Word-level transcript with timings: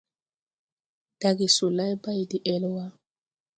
Dage 1.19 1.47
solay 1.55 1.93
bay 2.03 2.21
de-́ɛl 2.31 2.63
wà. 2.73 2.85